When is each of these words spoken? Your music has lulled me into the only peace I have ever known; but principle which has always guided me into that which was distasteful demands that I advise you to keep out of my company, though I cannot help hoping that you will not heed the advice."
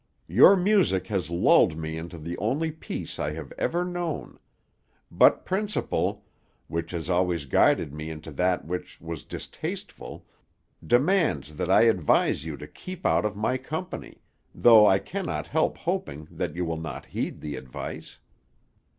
Your 0.27 0.55
music 0.55 1.05
has 1.09 1.29
lulled 1.29 1.77
me 1.77 1.95
into 1.95 2.17
the 2.17 2.35
only 2.39 2.71
peace 2.71 3.19
I 3.19 3.33
have 3.33 3.53
ever 3.59 3.85
known; 3.85 4.39
but 5.11 5.45
principle 5.45 6.25
which 6.67 6.89
has 6.89 7.07
always 7.07 7.45
guided 7.45 7.93
me 7.93 8.09
into 8.09 8.31
that 8.31 8.65
which 8.65 8.99
was 8.99 9.23
distasteful 9.23 10.25
demands 10.83 11.55
that 11.55 11.69
I 11.69 11.83
advise 11.83 12.45
you 12.45 12.57
to 12.57 12.65
keep 12.67 13.05
out 13.05 13.25
of 13.25 13.35
my 13.35 13.59
company, 13.59 14.23
though 14.55 14.87
I 14.87 14.97
cannot 14.97 15.45
help 15.45 15.77
hoping 15.77 16.27
that 16.31 16.55
you 16.55 16.65
will 16.65 16.81
not 16.81 17.05
heed 17.05 17.39
the 17.39 17.55
advice." 17.55 18.17